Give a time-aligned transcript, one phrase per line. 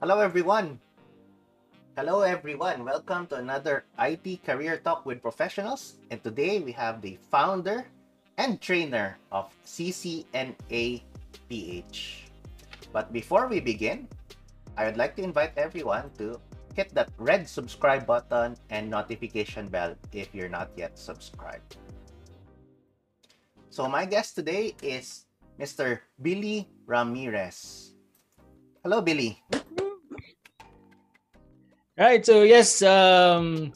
[0.00, 0.80] Hello everyone.
[1.92, 2.88] Hello everyone.
[2.88, 6.00] Welcome to another IT Career Talk with Professionals.
[6.08, 7.84] And today we have the founder
[8.40, 11.04] and trainer of CCNA
[11.52, 12.32] PH.
[12.96, 14.08] But before we begin,
[14.72, 16.40] I would like to invite everyone to
[16.72, 21.76] hit that red subscribe button and notification bell if you're not yet subscribed.
[23.68, 25.28] So my guest today is
[25.60, 26.00] Mr.
[26.16, 27.92] Billy Ramirez.
[28.80, 29.44] Hello, Billy.
[31.98, 32.24] Right.
[32.24, 33.72] So yes, um,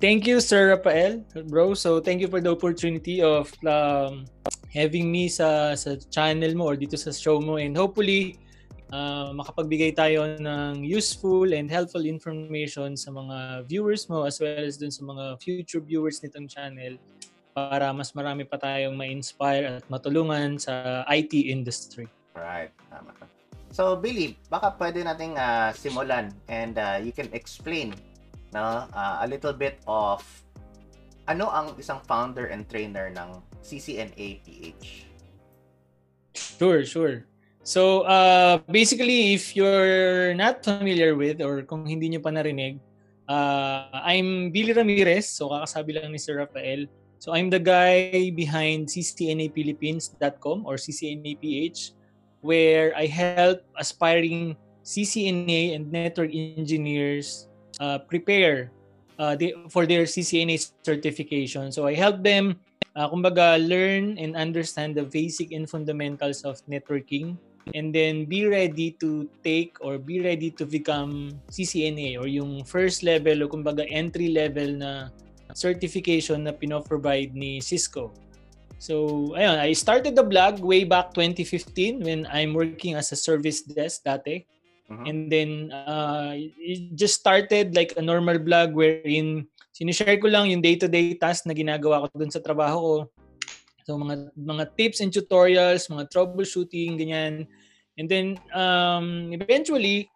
[0.00, 1.74] thank you, Sir Rafael, bro.
[1.74, 4.24] So thank you for the opportunity of um,
[4.72, 8.40] having me sa sa channel mo or dito sa show mo and hopefully
[8.88, 14.80] uh, makapagbigay tayo ng useful and helpful information sa mga viewers mo as well as
[14.80, 16.96] dun sa mga future viewers nitong channel
[17.52, 22.08] para mas marami pa tayong ma-inspire at matulungan sa IT industry.
[22.32, 22.72] Right.
[22.88, 23.12] Tama.
[23.72, 27.96] So, Billy, baka pwede nating uh, simulan and uh, you can explain
[28.52, 30.20] no, uh, a little bit of
[31.24, 35.08] ano ang isang founder and trainer ng CCNA PH?
[36.36, 37.24] Sure, sure.
[37.64, 42.76] So, uh, basically, if you're not familiar with or kung hindi nyo pa narinig,
[43.24, 45.32] uh, I'm Billy Ramirez.
[45.32, 46.92] So, kakasabi lang ni Sir Rafael.
[47.22, 52.01] So, I'm the guy behind ccnaphilippines.com or CCNAPH
[52.42, 57.48] where I help aspiring CCNA and network engineers
[57.80, 58.70] uh, prepare
[59.18, 59.38] uh,
[59.70, 61.70] for their CCNA certification.
[61.72, 62.58] So I help them,
[62.94, 67.38] uh, kumbaga, learn and understand the basic and fundamentals of networking
[67.74, 73.06] and then be ready to take or be ready to become CCNA or yung first
[73.06, 75.14] level o kumbaga entry level na
[75.54, 78.10] certification na pino-provide ni Cisco.
[78.82, 83.62] So, ayun, I started the blog way back 2015 when I'm working as a service
[83.62, 84.42] desk dati.
[84.90, 85.06] Mm-hmm.
[85.06, 90.66] And then, uh, it just started like a normal blog wherein sinishare ko lang yung
[90.66, 92.94] day-to-day task na ginagawa ko dun sa trabaho ko.
[93.86, 97.46] So, mga, mga tips and tutorials, mga troubleshooting, ganyan.
[97.94, 100.10] And then, um, eventually,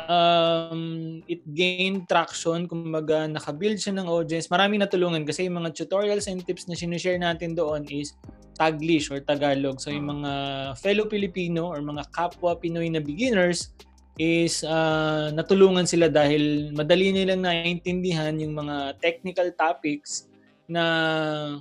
[0.00, 4.52] um, it gained traction, kumbaga nakabuild siya ng audience.
[4.52, 8.12] Maraming natulungan kasi yung mga tutorials and tips na sinishare natin doon is
[8.56, 9.80] Taglish or Tagalog.
[9.80, 10.32] So yung mga
[10.80, 13.72] fellow Filipino or mga kapwa Pinoy na beginners
[14.16, 20.24] is uh, natulungan sila dahil madali nilang naiintindihan yung mga technical topics
[20.64, 21.60] na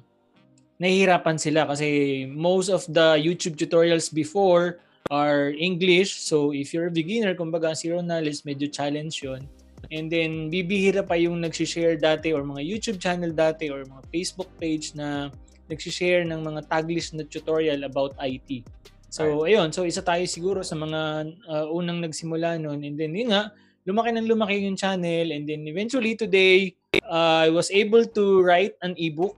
[0.79, 4.79] nahihirapan sila kasi most of the YouTube tutorials before
[5.12, 6.22] are English.
[6.22, 9.46] So if you're a beginner, kumbaga zero knowledge, medyo challenge yun.
[9.94, 14.50] And then bibihira pa yung nagsishare dati or mga YouTube channel dati or mga Facebook
[14.58, 15.30] page na
[15.70, 18.66] nagsishare ng mga taglish na tutorial about IT.
[19.14, 19.54] So right.
[19.54, 23.54] ayun, so isa tayo siguro sa mga uh, unang nagsimula noon and then yun nga,
[23.86, 26.74] lumaki ng lumaki yung channel and then eventually today
[27.06, 29.38] uh, I was able to write an ebook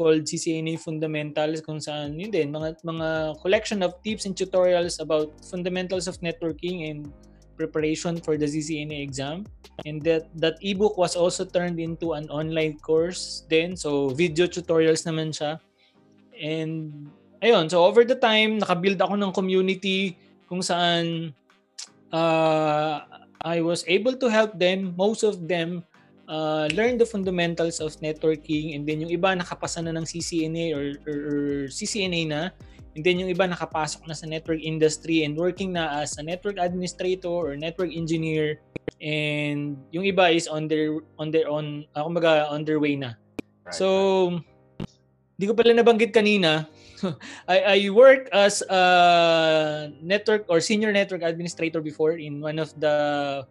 [0.00, 5.28] called CCNA Fundamentals kung saan yun din mga mga collection of tips and tutorials about
[5.44, 7.12] fundamentals of networking and
[7.60, 9.44] preparation for the CCNA exam.
[9.84, 15.04] And that that ebook was also turned into an online course then so video tutorials
[15.04, 15.60] naman siya.
[16.40, 17.04] And
[17.44, 20.16] ayun, so over the time nakabuild ako ng community
[20.48, 21.36] kung saan
[22.08, 23.04] uh,
[23.44, 25.84] I was able to help them, most of them
[26.30, 30.84] uh, learn the fundamentals of networking and then yung iba nakapasa na ng CCNA or,
[31.04, 32.42] or, or CCNA na
[32.94, 36.56] and then yung iba nakapasok na sa network industry and working na as a network
[36.62, 38.62] administrator or network engineer
[39.02, 43.18] and yung iba is on their on their own uh, kumbaga on their way na.
[43.66, 43.74] Right.
[43.74, 43.86] So
[45.34, 46.70] hindi ko pala nabanggit kanina
[47.48, 53.46] I, I work as a network or senior network administrator before in one of the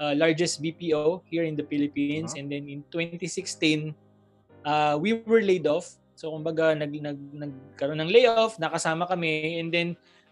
[0.00, 2.32] uh, largest BPO here in the Philippines.
[2.32, 2.40] Uh-huh.
[2.44, 3.94] And then in 2016,
[4.64, 5.96] uh, we were laid off.
[6.16, 9.88] So kumbaga nag, nag, nagkaroon ng layoff, nakasama kami and then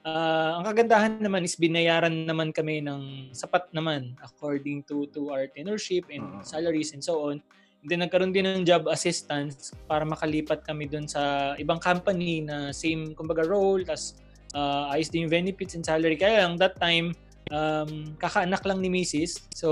[0.08, 5.44] uh, ang kagandahan naman is binayaran naman kami ng sapat naman according to to our
[5.52, 6.44] tenorship and uh-huh.
[6.44, 7.36] salaries and so on.
[7.84, 12.72] And then nagkaroon din ng job assistance para makalipat kami doon sa ibang company na
[12.72, 14.16] same kumbaga role tas
[14.56, 16.16] uh, ayos din yung benefits and salary.
[16.16, 17.12] Kaya lang that time
[17.50, 19.44] um, kakaanak lang ni Mrs.
[19.52, 19.68] So,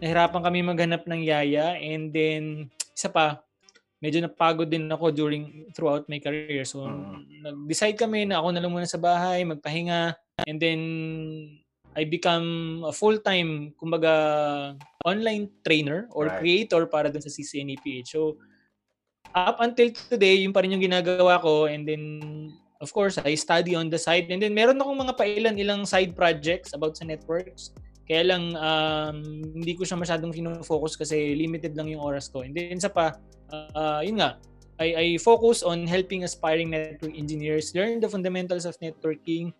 [0.00, 3.44] nahirapan kami maghanap ng yaya and then isa pa
[4.00, 7.44] medyo napagod din ako during throughout my career so mm.
[7.44, 10.16] nag-decide kami na ako na lang muna sa bahay magpahinga
[10.48, 10.80] and then
[11.92, 14.12] I become a full-time kumbaga
[15.04, 16.40] online trainer or right.
[16.40, 18.40] creator para dun sa CCNAPH so
[19.36, 22.02] up until today yung pa rin yung ginagawa ko and then
[22.80, 24.32] of course, I study on the side.
[24.32, 27.76] And then meron akong mga pailan-ilang side projects about sa networks.
[28.08, 29.22] Kaya lang, um,
[29.54, 30.32] hindi ko siya masyadong
[30.64, 32.42] focus kasi limited lang yung oras ko.
[32.42, 33.20] And then sa pa,
[33.52, 34.40] uh, yun nga,
[34.80, 39.52] I, I focus on helping aspiring network engineers learn the fundamentals of networking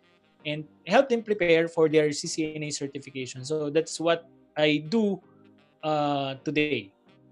[0.48, 3.44] and help them prepare for their CCNA certification.
[3.44, 4.24] So that's what
[4.56, 5.20] I do
[5.84, 6.90] uh, today.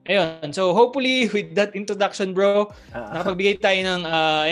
[0.09, 0.49] Ayun.
[0.57, 4.45] So hopefully with that introduction bro, uh, nakapagbigay tayo ng uh,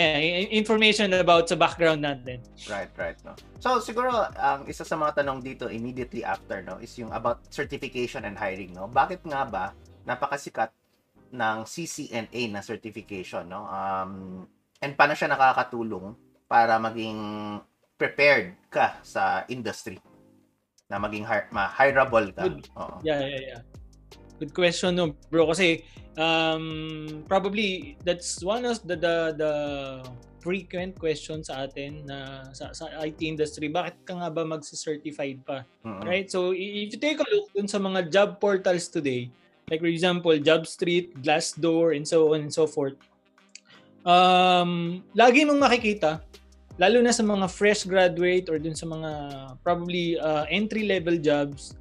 [0.53, 2.45] information about sa background natin.
[2.69, 3.17] Right, right.
[3.25, 3.33] No.
[3.57, 7.49] So siguro ang um, isa sa mga tanong dito immediately after no is yung about
[7.49, 8.85] certification and hiring no.
[8.85, 9.73] Bakit nga ba
[10.05, 10.69] napakasikat
[11.33, 13.65] ng CCNA na certification no?
[13.65, 14.45] Um,
[14.77, 16.13] and paano siya nakakatulong
[16.45, 17.17] para maging
[17.97, 19.97] prepared ka sa industry
[20.85, 22.45] na maging hire, hireable ka.
[22.45, 22.69] Good.
[22.77, 23.01] Oo.
[23.01, 23.61] Yeah, yeah, yeah.
[24.39, 25.49] Good question no bro.
[25.49, 25.81] Kasi
[26.17, 29.53] um probably that's one of the the, the
[30.41, 35.65] frequent question sa atin na sa, sa IT industry bakit ka nga ba magse-certified pa?
[35.83, 36.05] Mm-hmm.
[36.07, 36.27] right?
[36.29, 39.29] So if you take a look dun sa mga job portals today
[39.67, 42.95] like for example JobStreet Glassdoor and so on and so forth
[44.07, 46.23] um lagi mong makikita
[46.79, 49.11] lalo na sa mga fresh graduate or dun sa mga
[49.65, 51.75] probably uh, entry level jobs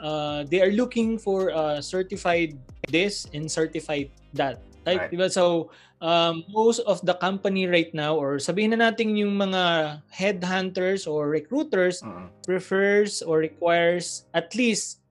[0.00, 2.56] uh, they are looking for uh, certified
[2.88, 4.60] this and certified that.
[4.86, 5.10] Like, right.
[5.12, 5.30] diba?
[5.30, 5.70] So,
[6.02, 11.30] um, most of the company right now, or sabihin na natin yung mga headhunters or
[11.30, 12.26] recruiters uh-huh.
[12.42, 15.02] prefers or requires at least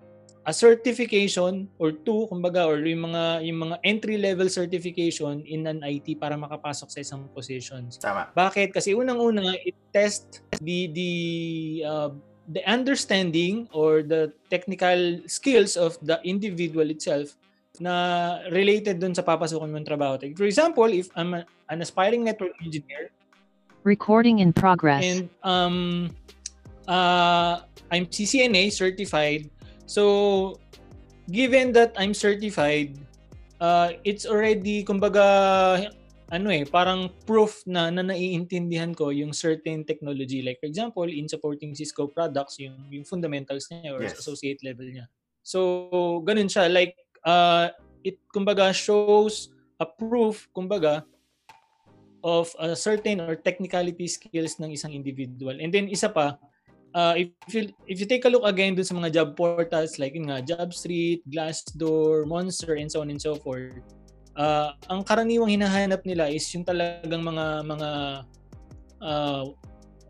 [0.45, 6.18] a certification or two, kumbaga, or yung mga, yung mga entry-level certification in an IT
[6.18, 8.01] para makapasok sa isang positions.
[8.01, 8.34] Tama.
[8.34, 8.74] Bakit?
[8.74, 11.12] Kasi unang-una, it test the, the
[11.86, 12.10] uh,
[12.51, 17.39] the understanding or the technical skills of the individual itself
[17.80, 20.19] na related dun sa papasukan mong trabaho.
[20.36, 23.09] For example, if I'm a, an aspiring network engineer,
[23.83, 25.01] recording in progress.
[25.03, 26.12] And um
[26.86, 29.50] uh I'm CCNA certified.
[29.88, 30.59] So
[31.31, 33.00] given that I'm certified,
[33.63, 35.89] uh it's already kumbaga
[36.31, 40.39] ano eh, parang proof na na naiintindihan ko yung certain technology.
[40.39, 44.16] Like for example, in supporting Cisco products, yung, yung fundamentals niya or yes.
[44.16, 45.12] associate level niya.
[45.44, 46.72] So, ganun siya.
[46.72, 46.95] Like,
[47.28, 47.75] uh,
[48.07, 51.04] it kumbaga shows a proof, kumbaga,
[52.24, 55.57] of a certain or technicality skills ng isang individual.
[55.60, 56.38] And then isa pa,
[56.94, 60.13] uh, if you if you take a look again dun sa mga job portals like
[60.13, 63.81] yun nga JobStreet, Glassdoor, Monster and so on and so forth,
[64.36, 67.89] uh, ang karaniwang hinahanap nila is yung talagang mga mga
[69.01, 69.44] uh,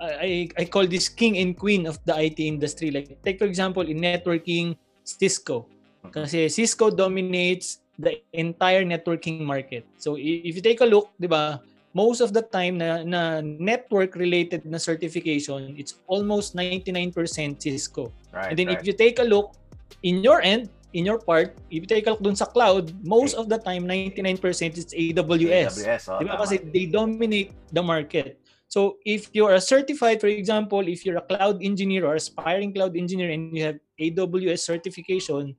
[0.01, 2.89] I I call this king and queen of the IT industry.
[2.89, 4.73] Like take for example in networking
[5.05, 5.69] Cisco.
[6.09, 9.85] Kasi Cisco dominates the entire networking market.
[10.01, 11.61] So if you take a look, 'di ba,
[11.93, 17.13] most of the time na, na network related na certification, it's almost 99%
[17.61, 18.09] Cisco.
[18.33, 18.79] Right, and then right.
[18.79, 19.53] if you take a look
[20.01, 23.35] in your end, in your part, if you take a look dun sa cloud, most
[23.35, 24.41] of the time, 99%
[24.77, 25.83] is AWS.
[25.83, 26.35] AWS oh, diba?
[26.37, 28.39] Kasi they dominate the market.
[28.71, 32.95] So if you're a certified, for example, if you're a cloud engineer or aspiring cloud
[32.95, 35.55] engineer and you have AWS certification,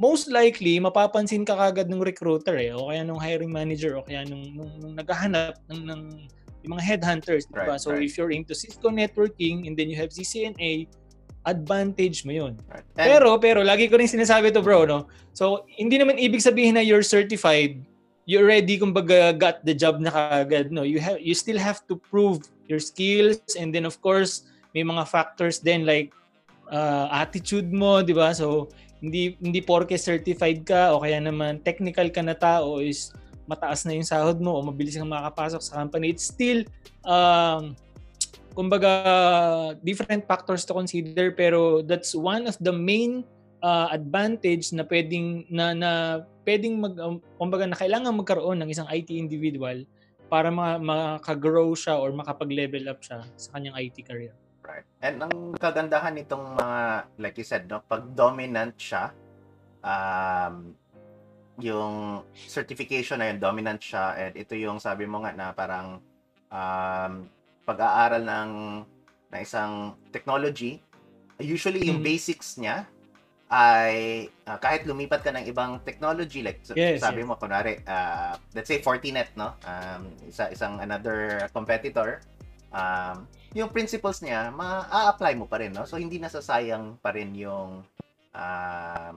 [0.00, 4.24] most likely, mapapansin ka kagad ng recruiter eh, o kaya nung hiring manager, o kaya
[4.24, 6.00] nung, nung, nung naghahanap ng, ng
[6.64, 7.44] yung mga headhunters.
[7.46, 7.76] Diba?
[7.76, 8.02] Right, so right.
[8.02, 10.88] if you're into Cisco networking and then you have CCNA,
[11.44, 12.54] advantage mo yun.
[12.94, 15.10] Pero, pero, lagi ko rin sinasabi to bro, no?
[15.34, 17.82] So, hindi naman ibig sabihin na you're certified,
[18.26, 20.86] you already kumbaga got the job na kagad, no?
[20.86, 25.04] You have, you still have to prove your skills and then of course, may mga
[25.10, 26.14] factors din like
[26.70, 28.30] uh, attitude mo, di ba?
[28.32, 28.70] So,
[29.02, 33.10] hindi hindi porke certified ka o kaya naman technical ka na tao is
[33.50, 36.14] mataas na yung sahod mo o mabilis kang makakapasok sa company.
[36.14, 36.62] It's still
[37.02, 37.74] um,
[38.52, 38.92] kumbaga
[39.80, 43.24] different factors to consider pero that's one of the main
[43.64, 45.90] uh, advantage na pwedeng na na
[46.44, 49.86] pwedeng mag um, kumbaga na kailangan magkaroon ng isang IT individual
[50.28, 54.32] para ma- makagrow siya or makapag-level up siya sa kanyang IT career.
[54.64, 54.88] Right.
[55.04, 56.80] And ang kagandahan nitong mga
[57.20, 59.12] like you said no, pag dominant siya
[59.84, 60.72] um
[61.60, 66.00] yung certification na yun, dominant siya and ito yung sabi mo nga na parang
[66.48, 67.28] um,
[67.62, 68.50] pag-aaral ng
[69.32, 70.82] na isang technology,
[71.40, 72.06] usually yung mm.
[72.06, 72.84] basics niya
[73.52, 77.28] ay uh, kahit lumipat ka ng ibang technology like yes, sabi yes.
[77.28, 82.24] mo kunwari uh, let's say Fortinet no um, isa isang another competitor
[82.72, 87.84] um, yung principles niya ma-apply mo pa rin no so hindi nasasayang pa rin yung
[88.32, 89.12] uh,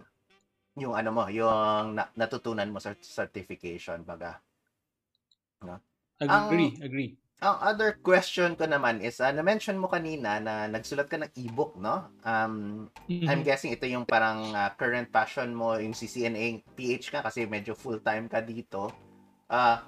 [0.76, 4.36] yung ano mo yung na- natutunan mo sa certification baga
[5.64, 5.80] no
[6.20, 11.06] agree ang, agree Ang other question ko naman is, uh, na-mention mo kanina na nagsulat
[11.06, 12.10] ka ng ebook, no?
[12.26, 13.30] Um, Mhm.
[13.30, 17.78] I'm guessing ito yung parang uh, current passion mo, yung CCNA PH ka kasi medyo
[17.78, 18.90] full-time ka dito.
[19.46, 19.86] Ah,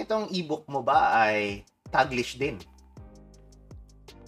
[0.00, 1.60] itong ebook mo ba ay
[1.92, 2.56] Taglish din?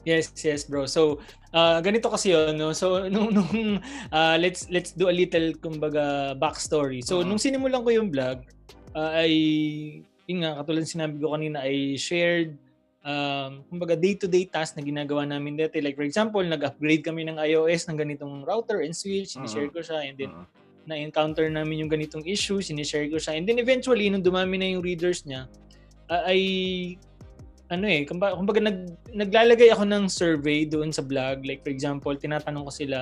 [0.05, 0.85] Yes, yes, bro.
[0.85, 1.25] So,
[1.57, 2.77] uh, ganito kasi 'yon, no.
[2.77, 3.81] So, nung nung
[4.13, 7.01] uh, let's let's do a little kumbaga backstory.
[7.01, 7.25] So, Mhm.
[7.25, 8.45] nung sinimulan ko yung vlog,
[8.93, 9.33] uh, ay
[10.25, 12.57] yun nga katulad ng sinabi ko kanina ay shared
[13.05, 15.85] um, kumbaga day-to-day task na ginagawa namin dati.
[15.85, 19.41] Like for example, nag-upgrade kami ng iOS ng ganitong router and switch, Mhm.
[19.45, 20.47] ni-share ko siya and then Mm.
[20.85, 23.37] na-encounter namin yung ganitong issue, sinishare ko siya.
[23.41, 25.49] And then eventually, nung dumami na yung readers niya,
[26.09, 26.41] ah, ay
[27.73, 28.79] ano eh, kumbaga, kumbaga nag,
[29.11, 31.43] naglalagay ako ng survey doon sa blog.
[31.49, 32.99] Like for example, tinatanong ko sila,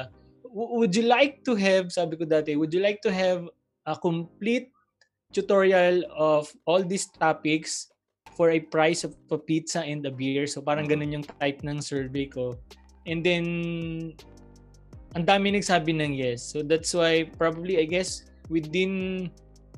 [0.46, 3.44] "W- would you like to have, sabi ko dati, would you like to have
[3.84, 4.70] a complete
[5.32, 7.88] tutorial of all these topics
[8.36, 10.46] for a price of a pizza and a beer?
[10.46, 10.92] So parang Mhm.
[10.92, 12.56] ganun yung type ng survey ko.
[13.08, 13.44] And then,
[15.12, 16.40] ang dami nagsabi ng yes.
[16.52, 19.28] So that's why probably I guess within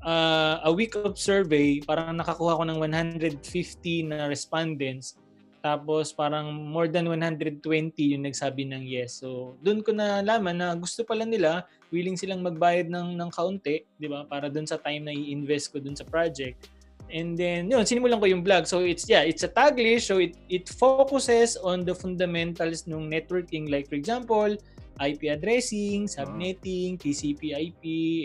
[0.05, 5.19] uh, a week of survey, parang nakakuha ko ng 150 na respondents.
[5.65, 7.65] Tapos parang more than 120
[7.97, 9.25] yung nagsabi ng yes.
[9.25, 13.87] So doon ko na nalaman na gusto pala nila, willing silang magbayad ng ng kaunti,
[14.03, 14.27] 'di ba?
[14.27, 16.67] Para doon sa time na i-invest ko doon sa project.
[17.13, 18.65] And then, yun, sinimulan ko yung vlog.
[18.65, 20.09] So, it's, yeah, it's a Taglish.
[20.09, 23.69] So, it, it focuses on the fundamentals ng networking.
[23.69, 24.57] Like, for example,
[24.99, 27.83] IP addressing, subnetting, TCP IP,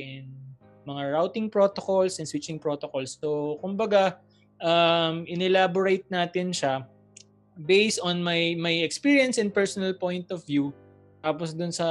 [0.07, 0.31] and
[0.87, 3.19] mga routing protocols and switching protocols.
[3.19, 4.17] So, kumbaga,
[4.63, 6.87] um, inelaborate natin siya
[7.59, 10.71] based on my my experience and personal point of view.
[11.19, 11.87] Tapos dun sa,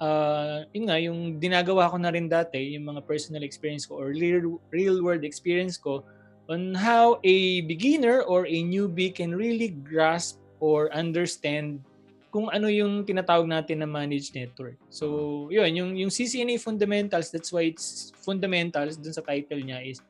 [0.00, 4.16] uh, yun nga, yung dinagawa ko na rin dati, yung mga personal experience ko or
[4.16, 6.00] real, real world experience ko
[6.48, 11.84] on how a beginner or a newbie can really grasp or understand
[12.32, 14.80] kung ano yung tinatawag natin na managed network.
[14.88, 20.00] So, yun, yung, yung CCNA fundamentals, that's why it's fundamentals dun sa title niya is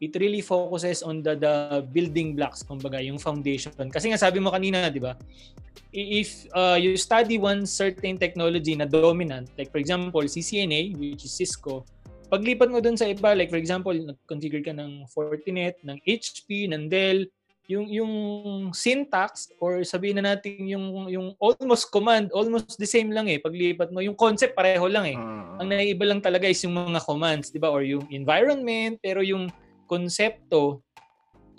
[0.00, 3.70] it really focuses on the the building blocks, kumbaga, yung foundation.
[3.92, 5.12] Kasi nga sabi mo kanina, di ba?
[5.92, 11.36] If uh, you study one certain technology na dominant, like for example, CCNA, which is
[11.36, 11.84] Cisco,
[12.32, 16.88] paglipat mo dun sa iba, like for example, nag-configure ka ng Fortinet, ng HP, ng
[16.88, 17.28] Dell,
[17.70, 18.12] yung yung
[18.74, 23.38] syntax or sabihin na natin yung yung almost command, almost the same lang eh.
[23.38, 25.14] Paglipat mo, yung concept pareho lang eh.
[25.14, 25.60] Mm.
[25.60, 27.70] Ang naiiba lang talaga is yung mga commands, 'di ba?
[27.70, 29.46] Or yung environment, pero yung
[29.90, 30.86] konsepto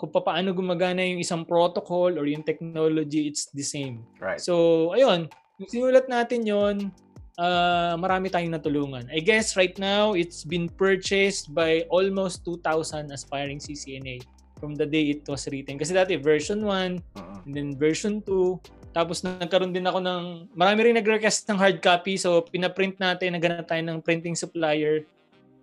[0.00, 4.02] kung paano gumagana yung isang protocol or yung technology, it's the same.
[4.18, 4.42] Right.
[4.42, 5.30] So, ayun,
[5.62, 6.90] yung sinulat natin yon
[7.38, 9.06] uh, marami tayong natulungan.
[9.14, 14.26] I guess right now, it's been purchased by almost 2,000 aspiring CCNA
[14.58, 15.78] from the day it was written.
[15.78, 17.46] Kasi dati, version 1, Mm.
[17.46, 18.58] and then version 2,
[18.90, 20.22] tapos nagkaroon din ako ng,
[20.54, 25.06] marami rin nag-request ng hard copy, so pinaprint natin, naghanap tayo ng printing supplier,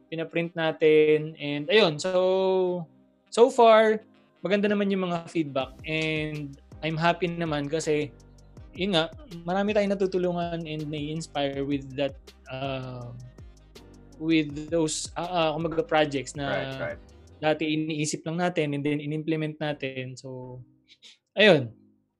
[0.10, 2.84] pinaprint natin, and ayun, so,
[3.30, 4.02] so far,
[4.42, 8.12] maganda naman yung mga feedback, and I'm happy naman kasi,
[8.74, 9.14] yun nga,
[9.46, 12.18] marami tayong natutulungan and nai-inspire with that,
[12.50, 13.14] uh,
[14.20, 17.02] with those, uh, uh, kumbaga projects na Right, right.
[17.40, 20.20] dati iniisip lang natin and then in-implement natin.
[20.20, 20.60] So,
[21.40, 21.72] ayun.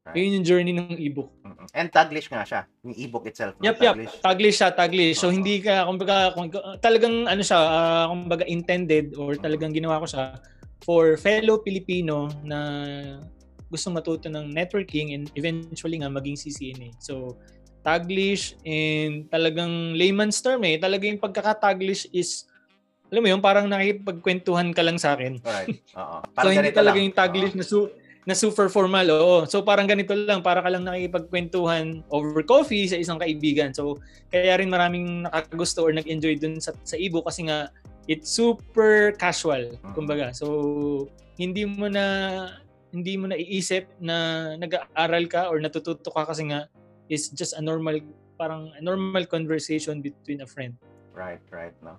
[0.10, 0.18] Right.
[0.26, 1.30] Yun yung journey ng ebook.
[1.78, 3.54] And Taglish nga siya, yung ebook itself.
[3.58, 3.70] no?
[3.70, 3.94] Yep, yep.
[3.94, 4.14] Taglish.
[4.26, 5.18] Taglish siya, taglish.
[5.22, 5.36] So, Oo.
[5.38, 6.50] hindi ka, kumbaga, kung,
[6.82, 10.42] talagang, ano siya, ah, kumbaga, intended or talagang ginawa ko siya
[10.82, 12.58] for fellow Pilipino na
[13.70, 16.90] gusto matuto ng networking and eventually nga maging CCNA.
[16.98, 17.38] So,
[17.86, 20.82] Taglish and talagang layman's term eh.
[20.82, 22.50] Talagang yung pagkaka-Taglish is,
[23.14, 25.38] alam mo yun, parang nakikipagkwentuhan ka lang sa akin.
[25.46, 25.80] Alright.
[26.02, 26.18] Oo.
[26.34, 27.06] so hindi talaga lang.
[27.08, 27.94] yung Taglish na su-
[28.30, 29.10] na super formal.
[29.10, 29.50] Oo.
[29.50, 33.74] So parang ganito lang, para ka lang nakikipagkwentuhan over coffee sa isang kaibigan.
[33.74, 33.98] So
[34.30, 37.74] kaya rin maraming nakagusto or nag-enjoy dun sa, sa ebook kasi nga
[38.06, 39.94] it's super casual, Mhm.
[39.98, 40.30] kumbaga.
[40.38, 40.46] So
[41.42, 42.06] hindi mo na
[42.94, 46.70] hindi mo na iisip na nag-aaral ka or natututo ka kasi nga
[47.10, 47.98] is just a normal
[48.38, 50.78] parang a normal conversation between a friend.
[51.14, 51.98] Right, right, no.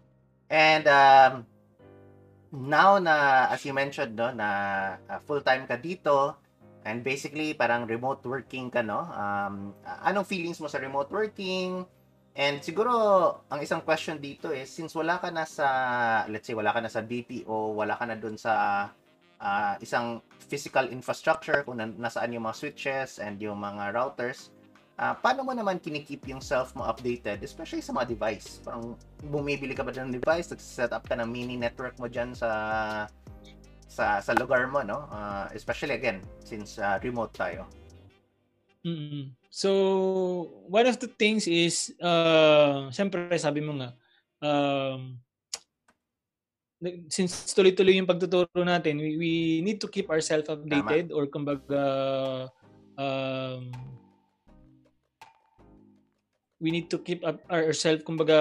[0.51, 1.47] And um,
[2.51, 4.49] now na as you mentioned no na
[5.07, 6.35] uh, full-time ka dito
[6.83, 9.05] and basically parang remote working ka no.
[9.05, 9.77] Um,
[10.07, 11.85] anong feelings mo sa remote working?
[12.35, 12.95] And siguro
[13.51, 15.69] ang isang question dito is since wala ka na sa
[16.31, 18.87] let's say wala ka na sa BPO, wala ka na doon sa
[19.41, 24.55] uh, isang physical infrastructure kung na- nasaan yung mga switches and yung mga routers,
[25.01, 28.61] Ah, paano mo naman kinikip yung self mo updated, especially sa mga device?
[28.61, 29.01] Parang
[29.33, 33.09] bumibili ka ba ng device, nag-set up ka ng mini network mo dyan sa
[33.89, 35.09] sa sa lugar mo, no?
[35.09, 37.65] Uh, especially again, since uh, remote tayo.
[38.85, 39.33] Mm-hmm.
[39.49, 43.97] So, one of the things is, uh, siyempre sabi mo nga,
[44.45, 45.17] um,
[47.09, 49.33] since tuloy-tuloy yung pagtuturo natin, we, we
[49.65, 51.17] need to keep ourselves updated Tama.
[51.17, 51.83] or kumbaga
[53.01, 53.73] um,
[56.61, 58.39] we need to keep up ourselves kumbaga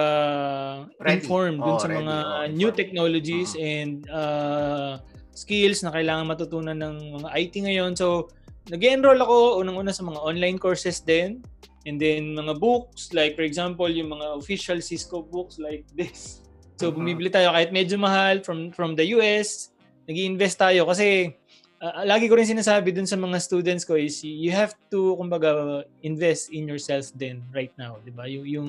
[1.00, 1.24] ready.
[1.24, 2.04] informed dun oh, sa ready.
[2.04, 3.64] mga oh, new technologies uh-huh.
[3.64, 5.00] and uh,
[5.32, 7.96] skills na kailangan matutunan ng mga IT ngayon.
[7.96, 8.28] So,
[8.68, 11.40] nag-enroll ako unang-una sa mga online courses din.
[11.88, 16.44] And then mga books, like for example, yung mga official Cisco books like this.
[16.76, 17.00] So, uh-huh.
[17.00, 19.72] bumibili tayo kahit medyo mahal from from the US.
[20.10, 21.38] nag invest tayo kasi
[21.80, 25.82] uh, lagi ko rin sinasabi dun sa mga students ko is you have to kumbaga
[26.04, 28.28] invest in yourself din right now, 'di ba?
[28.28, 28.68] Yung yung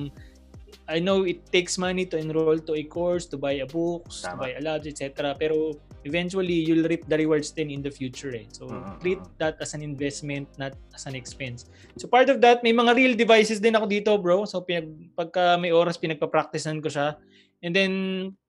[0.88, 4.32] I know it takes money to enroll to a course, to buy a books, Tama.
[4.32, 5.36] to buy a lodge, etc.
[5.38, 8.48] Pero eventually you'll reap the rewards then in the future eh.
[8.50, 8.98] So uh-huh.
[8.98, 11.70] treat that as an investment, not as an expense.
[12.00, 14.42] So part of that, may mga real devices din ako dito, bro.
[14.44, 17.14] So pinag, pagka may oras pinagpa-practicean ko siya.
[17.62, 17.92] And then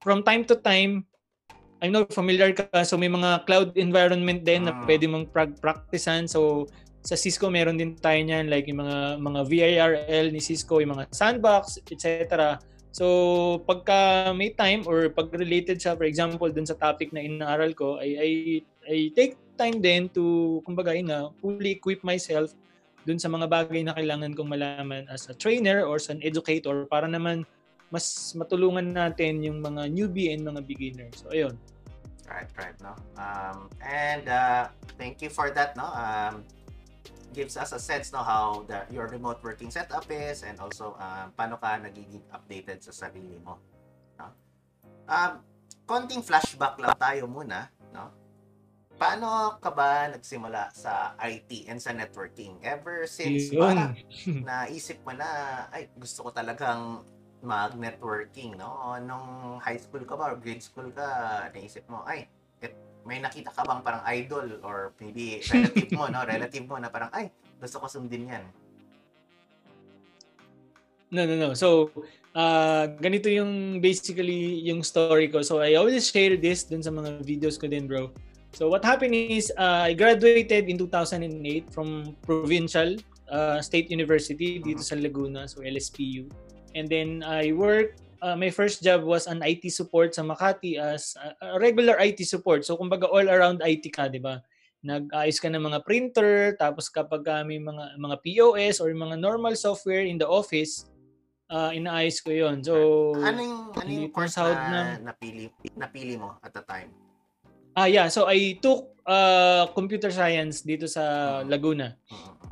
[0.02, 1.06] from time to time,
[1.84, 4.88] I know familiar ka so may mga cloud environment din na ah.
[4.88, 5.28] pwede mong
[5.60, 6.64] practicean so
[7.04, 11.12] sa Cisco meron din tayo niyan like yung mga mga VIRL ni Cisco yung mga
[11.12, 12.56] sandbox etc.
[12.96, 17.76] So pagka may time or pag related siya for example dun sa topic na inaaral
[17.76, 18.32] ko I I,
[18.88, 22.56] I take time din to kumbaga ina fully equip myself
[23.04, 26.88] dun sa mga bagay na kailangan kong malaman as a trainer or as an educator
[26.88, 27.44] para naman
[27.92, 31.12] mas matulungan natin yung mga newbie and mga beginner.
[31.20, 31.60] So ayun.
[32.34, 32.98] Right, right, no.
[33.22, 35.86] Um, and uh, thank you for that, no.
[35.94, 36.42] Um,
[37.34, 41.34] gives us a sense no how the your remote working setup is and also um,
[41.34, 43.58] paano ka nagiging updated sa sarili mo.
[44.22, 44.30] No?
[45.10, 45.42] Um,
[45.90, 48.14] konting flashback lang tayo muna, no?
[48.94, 52.62] Paano ka ba nagsimula sa IT and sa networking?
[52.62, 53.94] Ever since ba
[54.26, 57.02] naisip mo na ay gusto ko talagang
[57.44, 58.96] mag-networking, no?
[59.04, 61.06] Nung high school ka ba or grade school ka,
[61.52, 62.26] naisip mo, ay,
[62.64, 62.72] et,
[63.04, 66.24] may nakita ka bang parang idol or maybe relative mo, no?
[66.24, 67.28] Relative mo na parang, ay,
[67.60, 68.44] gusto ko sundin yan.
[71.14, 71.50] No, no, no.
[71.54, 71.94] So,
[72.34, 75.46] uh, ganito yung basically yung story ko.
[75.46, 78.10] So, I always share this dun sa mga videos ko din, bro.
[78.56, 82.98] So, what happened is, uh, I graduated in 2008 from Provincial
[83.30, 84.94] uh, State University dito uh-huh.
[84.94, 86.30] sa Laguna, so LSPU.
[86.74, 91.14] And then I worked, uh, my first job was an IT support sa Makati as
[91.18, 92.66] a, a regular IT support.
[92.66, 94.42] So kumbaga all around IT ka, di ba?
[94.84, 99.56] Nag-ayos ka ng mga printer, tapos kapag uh, may mga, mga POS or mga normal
[99.56, 100.92] software in the office,
[101.48, 102.76] uh, inaayos ko yon So,
[103.22, 104.82] ano yung, ano yung course na, na
[105.14, 106.92] napili, napili mo at the time?
[107.74, 108.12] Ah, yeah.
[108.12, 111.98] So, I took uh, computer science dito sa Laguna.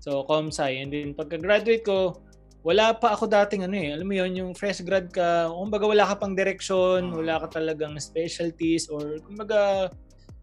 [0.02, 0.82] So, ComSci.
[0.82, 2.18] And then, pagka-graduate ko,
[2.62, 6.06] wala pa ako dating ano eh, alam mo yon yung fresh grad ka, kumbaga wala
[6.06, 7.17] ka pang direction, hmm.
[7.17, 9.89] wala ka talagang specialties or kumbaga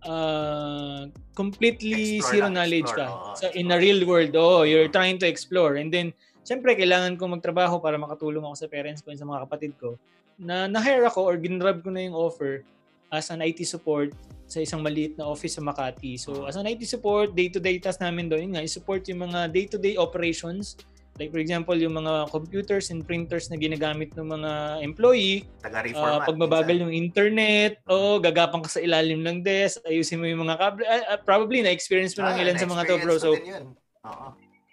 [0.02, 3.38] uh, completely explore zero knowledge explore, ka.
[3.38, 5.78] So, in a real world, oh, you're trying to explore.
[5.78, 6.10] And then,
[6.42, 9.94] syempre, kailangan ko magtrabaho para makatulong ako sa parents ko and sa mga kapatid ko.
[10.38, 12.62] Na na-hire ako or ginrab ko na yung offer
[13.10, 14.12] as an IT support
[14.48, 16.18] sa isang maliit na office sa Makati.
[16.18, 20.00] So, as an IT support, day-to-day task namin doon, yun nga, i-support yung mga day-to-day
[20.00, 20.80] operations
[21.18, 24.50] Like for example, yung mga computers and printers na ginagamit ng mga
[24.86, 30.46] employee, uh, pagbabagal yung internet, o gagapang ka sa ilalim ng desk, ayusin mo yung
[30.46, 30.86] mga kable.
[30.86, 33.18] Uh, probably na-experience mo ah, ng ilan sa mga to, bro.
[33.18, 33.34] So,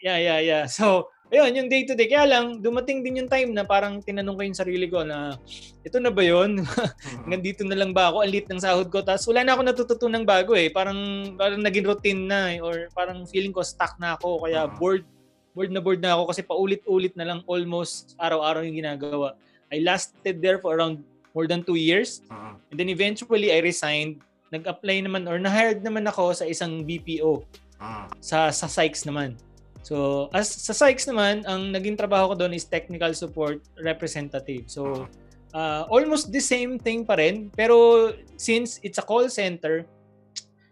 [0.06, 0.64] Yeah, yeah, yeah.
[0.70, 2.06] So, ayun, yung day to day.
[2.06, 5.34] Kaya lang, dumating din yung time na parang tinanong ko yung sarili ko na,
[5.82, 6.62] ito na ba yun?
[7.32, 8.22] Nandito na lang ba ako?
[8.22, 9.02] Ang lit ng sahod ko.
[9.02, 10.70] Tapos wala na ako natututunang bago eh.
[10.70, 12.62] Parang, parang naging routine na eh.
[12.62, 14.46] Or parang feeling ko stuck na ako.
[14.46, 15.10] Kaya bored
[15.56, 19.40] bored na bored na ako kasi paulit-ulit na lang almost araw-araw yung ginagawa.
[19.72, 22.22] I lasted there for around more than two years.
[22.28, 22.60] Uh-huh.
[22.70, 24.20] And then eventually, I resigned.
[24.52, 27.42] Nag-apply naman or na-hired naman ako sa isang BPO.
[27.80, 28.06] Uh-huh.
[28.20, 29.40] Sa, sa Sykes naman.
[29.86, 34.68] So, as sa Sykes naman, ang naging trabaho ko doon is technical support representative.
[34.68, 35.08] So,
[35.56, 37.48] uh, almost the same thing pa rin.
[37.56, 39.88] Pero since it's a call center,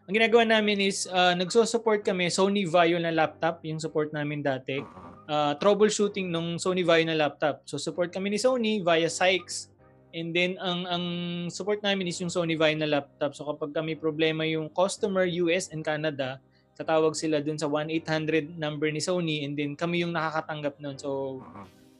[0.04, 4.84] ang ginagawa namin is uh, nagso-support kami Sony Vaio na laptop, yung support namin dati.
[5.24, 7.64] Uh, troubleshooting ng Sony Vaio na laptop.
[7.64, 9.72] So support kami ni Sony via Sykes.
[10.12, 11.06] And then ang ang
[11.48, 13.32] support namin is yung Sony Vaio na laptop.
[13.32, 16.44] So kapag kami problema yung customer US and Canada,
[16.76, 21.00] tatawag sila dun sa 1-800 number ni Sony and then kami yung nakakatanggap nun.
[21.00, 21.40] So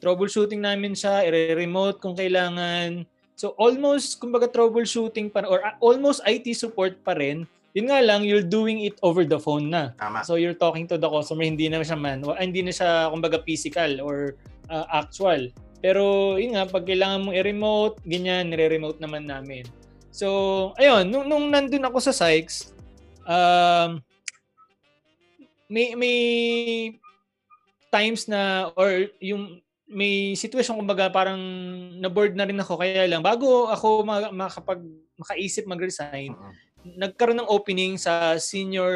[0.04, 3.08] troubleshooting namin siya, i-remote kung kailangan.
[3.32, 8.22] So almost kumbaga troubleshooting pa or uh, almost IT support pa rin yun nga lang,
[8.22, 9.90] you're doing it over the phone na.
[9.98, 10.22] Tama.
[10.22, 13.98] So you're talking to the customer, hindi na siya man, hindi na siya kumbaga physical
[13.98, 14.38] or
[14.70, 15.50] ah, actual.
[15.82, 19.66] Pero yun nga, pag kailangan mong i-remote, ganyan, nire-remote naman namin.
[20.14, 22.72] So, ayun, nung, nung nandun ako sa Sykes,
[23.26, 24.00] um,
[25.68, 26.18] may, may
[27.90, 31.36] times na, or yung may situation kumbaga parang
[32.00, 34.80] na-bored na rin ako kaya lang bago ako ma- makapag
[35.20, 36.54] makaisip mag-resign Mm-mm.
[36.84, 38.92] Nagkaroon ng opening sa senior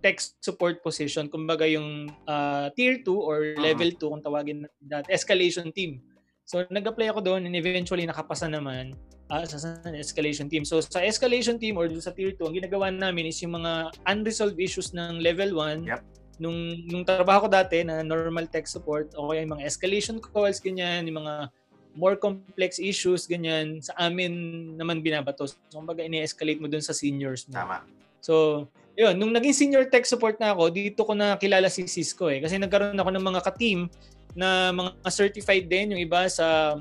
[0.00, 3.60] tech support position kumbaga yung ah, tier 2 or Mhm.
[3.60, 6.00] level 2 kung tawagin natin escalation team
[6.42, 8.96] so nag-apply ako doon and eventually nakapasa naman
[9.28, 12.88] ah, sa, sa escalation team so sa escalation team or sa tier 2 ang ginagawa
[12.88, 16.00] namin is yung mga unresolved issues ng level 1 Yep.
[16.36, 16.56] nung
[16.88, 21.04] nung trabaho ko dati na normal tech support o kaya yung mga escalation calls ganyan
[21.04, 21.48] yung mga
[21.96, 24.32] more complex issues ganyan sa amin
[24.76, 27.82] naman binabato so kumbaga ini-escalate mo dun sa seniors mo Tama.
[28.26, 28.66] So,
[28.98, 32.42] yun, nung naging senior tech support na ako, dito ko na kilala si Cisco eh.
[32.42, 33.86] Kasi nagkaroon ako ng mga ka-team
[34.34, 36.74] na mga certified din, yung iba sa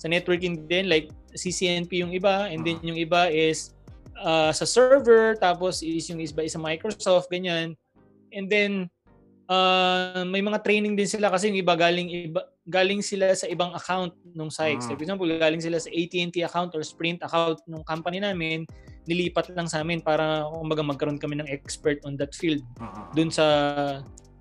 [0.00, 3.76] sa networking din, like CCNP yung iba, and then yung iba is
[4.16, 7.76] uh, sa server, tapos is yung iba is sa Microsoft, ganyan.
[8.32, 8.88] And then,
[9.50, 13.74] uh, may mga training din sila kasi yung iba galing iba, galing sila sa ibang
[13.74, 14.86] account nung sites.
[14.86, 14.94] Mm.
[14.94, 18.64] Like, for example, galing sila sa AT&T account or Sprint account nung company namin,
[19.10, 23.04] nilipat lang sa amin para kumbaga magkaroon kami ng expert on that field Mm-mm.
[23.12, 23.46] dun sa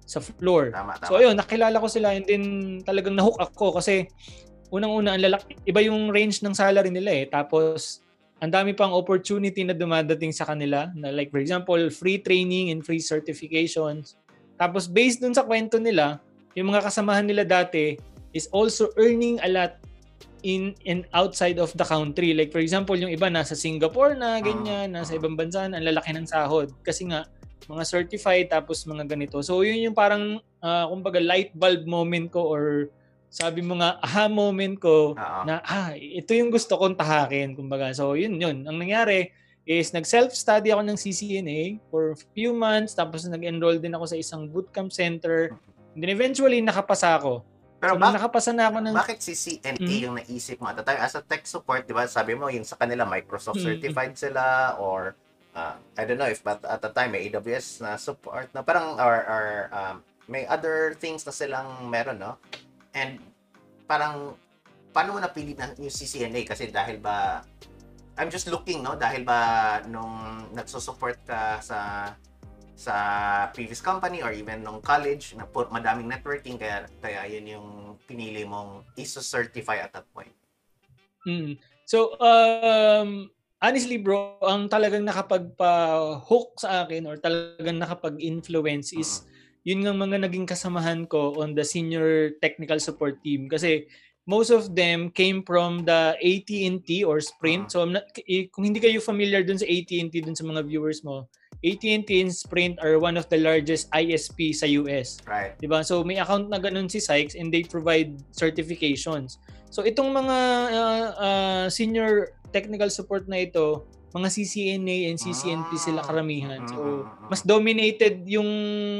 [0.09, 0.73] sa floor.
[0.73, 1.09] Tama, tama.
[1.09, 2.43] So ayun, nakilala ko sila and then
[2.81, 4.09] talagang nahook ako kasi
[4.73, 7.25] unang-una ang lalaki, iba yung range ng salary nila eh.
[7.29, 8.01] Tapos
[8.41, 12.81] ang dami pang opportunity na dumadating sa kanila na like for example, free training and
[12.81, 14.17] free certifications.
[14.57, 16.17] Tapos based dun sa kwento nila,
[16.57, 17.95] yung mga kasamahan nila dati
[18.33, 19.79] is also earning a lot
[20.43, 22.31] in and outside of the country.
[22.31, 26.15] Like for example, yung iba nasa Singapore na ganyan, nasa ibang bansa na ang lalaki
[26.15, 27.27] ng sahod kasi nga
[27.69, 29.43] mga certified tapos mga ganito.
[29.45, 32.63] So yun yung parang ah, kumbaga light bulb moment ko or
[33.29, 35.41] sabi mo nga aha moment ko Oo.
[35.45, 37.93] na ah ito yung gusto kong tahakin kumbaga.
[37.93, 38.65] So yun yun.
[38.65, 39.29] Ang nangyari
[39.69, 44.49] is nag self-study ako ng CCNA for few months tapos nag-enroll din ako sa isang
[44.49, 45.53] bootcamp center.
[45.93, 47.45] And then eventually nakapasa ako.
[47.79, 50.03] Pero so, bak- nakapasa na ako ng bakit si CNA Mhm.
[50.03, 52.03] yung naisip mo at the time as a tech support, 'di ba?
[52.05, 53.65] Sabi mo yung sa kanila Microsoft Mhm.
[53.65, 55.15] certified sila or
[55.55, 58.99] uh, I don't know if but at the time may AWS na support na parang
[58.99, 59.95] or, or um,
[60.27, 62.35] may other things na silang meron, no?
[62.91, 63.17] And
[63.87, 64.35] parang
[64.91, 67.41] paano mo napili na yung CCNA kasi dahil ba
[68.19, 68.99] I'm just looking, no?
[68.99, 69.39] Dahil ba
[69.87, 70.11] nung
[70.51, 72.11] nagsusupport ka sa
[72.79, 72.95] sa
[73.51, 77.67] previous company or even nung college na po, madaming networking kaya kaya yun yung
[78.07, 80.31] pinili mong ISO-certify at that point.
[81.27, 81.59] Mm.
[81.83, 83.27] So, um,
[83.59, 89.27] honestly bro, ang talagang nakapagpa-hook sa akin or talagang nakapag-influence is
[89.67, 93.51] yun nga mga naging kasamahan ko on the senior technical support team.
[93.51, 93.91] Kasi
[94.23, 97.67] most of them came from the AT&T or Sprint.
[97.67, 97.71] Mhm.
[97.75, 98.07] So, I'm not,
[98.55, 101.27] kung hindi kayo familiar dun sa AT&T dun sa mga viewers mo,
[101.59, 105.19] AT&T and Sprint are one of the largest ISP sa US.
[105.27, 105.59] Right.
[105.59, 105.83] 'di ba?
[105.83, 109.43] So may account na ganun si Sykes and they provide certifications.
[109.69, 110.37] So itong mga
[110.71, 116.65] uh, uh, senior technical support na ito, mga CCNA and CCNP sila karamihan.
[116.65, 118.49] So mas dominated yung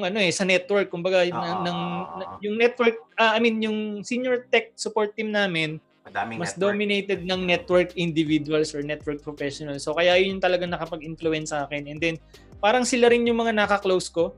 [0.06, 2.38] ano eh sa network kumbaga Ah, ng, ng ah, ah.
[2.46, 6.64] yung network ah, I mean yung senior tech support team namin madaming mas network.
[6.66, 9.86] dominated ng network individuals or network professionals.
[9.86, 11.86] So kaya yun yung talaga nakapag-influence sa akin.
[11.86, 12.18] And then
[12.60, 14.34] parang sila rin yung mga naka-close ko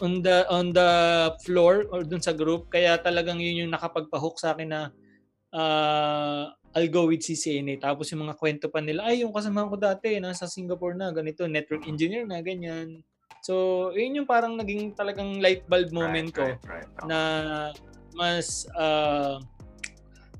[0.00, 0.90] on the on the
[1.42, 4.80] floor or dun sa group kaya talagang yun yung nakapagpa-hook sa akin na
[5.52, 9.76] uh, I'll go with CCNA tapos yung mga kwento pa nila ay yung kasama ko
[9.76, 13.02] dati nasa Singapore na ganito network engineer na ganyan
[13.42, 16.88] so yun yung parang naging talagang light bulb moment right, ko right, right.
[17.02, 17.06] Oh.
[17.10, 17.20] na
[18.16, 19.42] mas uh,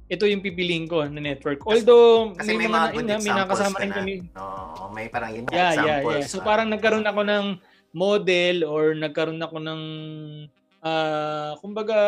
[0.07, 3.77] ito yung pipiliin ko na network although Kasi may, may, mga good nga, may nakasama
[3.83, 3.97] rin na.
[3.99, 6.15] kami Oo, may parang yun Yeah, yeah, examples.
[6.23, 6.31] yeah.
[6.31, 7.45] So na parang nagkaroon ako ng
[7.91, 9.81] model or nagkaroon ako ng
[10.87, 11.99] ah kumbaga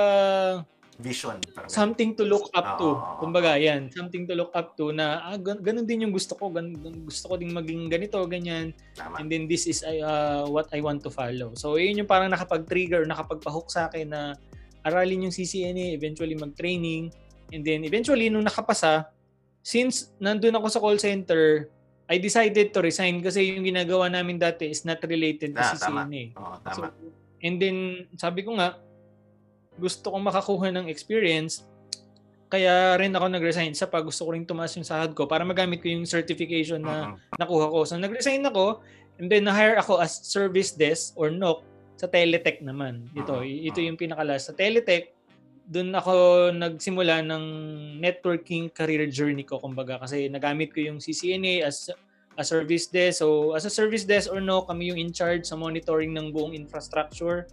[0.98, 1.38] vision.
[1.54, 2.98] Parang something to look up to.
[2.98, 3.22] Oo.
[3.22, 6.50] Kumbaga, yan, something to look up to na ah, gan- ganun din yung gusto ko,
[6.50, 8.74] gan- gan- gusto ko ding maging ganito, ganyan.
[8.98, 9.22] Tama.
[9.22, 11.54] And then this is uh, what I want to follow.
[11.54, 14.34] So yun yung parang nakapag-trigger, nakapagpa-hook sa akin na
[14.82, 17.14] aralin yung CCNA, eventually mag-training.
[17.48, 19.08] And then eventually nung nakapasa,
[19.61, 21.68] since nandun ako sa call center,
[22.08, 26.04] I decided to resign kasi yung ginagawa namin dati is not related to Ah, tama.
[26.04, 26.22] CCNA.
[26.34, 26.88] Oo, So, tama.
[27.38, 27.76] and then,
[28.16, 28.80] sabi ko nga,
[29.76, 31.68] gusto kong makakuha ng experience,
[32.48, 35.84] kaya rin ako nag-resign sa pag gusto ko rin tumaas yung sahod ko para magamit
[35.84, 37.37] ko yung certification na Mm-mm.
[37.37, 37.84] nakuha ko.
[37.84, 38.80] So, nag-resign ako
[39.18, 41.66] And then na-hire ako as service desk or NOC
[41.98, 43.11] sa Teletech naman.
[43.12, 44.46] Ito, Mhm, ito yung pinakalas.
[44.46, 45.11] Sa Teletech,
[45.68, 46.14] doon ako
[46.57, 47.44] nagsimula ng
[48.00, 51.92] networking career journey ko kumbaga kasi nagamit ko yung CCNA as
[52.40, 53.20] a service desk.
[53.20, 56.57] So as a service desk or no, kami yung in charge sa monitoring ng buong
[56.57, 57.44] infrastructure.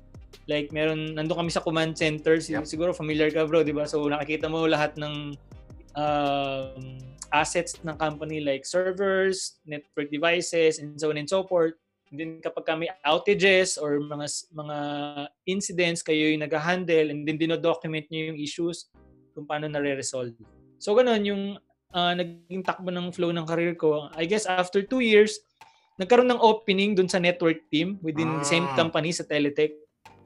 [0.48, 2.64] Like meron nandun kami sa command center, Yep.
[2.64, 3.84] siguro familiar ka bro, 'di ba?
[3.84, 5.36] So nakikita mo lahat ng
[6.00, 7.02] um,
[7.36, 11.76] assets ng company like servers, network devices, and so on and so forth.
[12.16, 14.24] And then kapag kami outages or mga
[14.56, 14.78] mga
[15.52, 18.88] incidents kayo yung nag-handle and then dino-document nyo yung issues
[19.36, 20.32] kung paano nare-resolve.
[20.80, 21.44] So ganun yung
[21.92, 24.08] ah, naging takbo ng flow ng career ko.
[24.16, 25.44] I guess after two years,
[26.00, 28.80] nagkaroon ng opening dun sa network team within the same Ah.
[28.80, 29.76] company sa Teletech.